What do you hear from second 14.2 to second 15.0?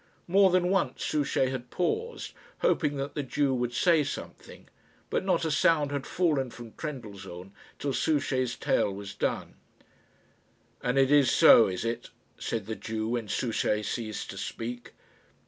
to speak.